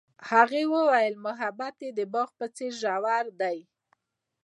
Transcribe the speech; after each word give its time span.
هغې 0.29 0.63
وویل 0.73 1.15
محبت 1.25 1.75
یې 1.85 1.91
د 1.97 2.01
باغ 2.13 2.29
په 2.39 2.45
څېر 2.55 2.71
ژور 2.81 3.25
دی. 3.41 3.57